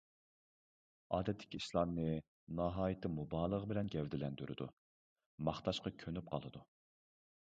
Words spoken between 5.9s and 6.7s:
كۆنۈپ قالىدۇ.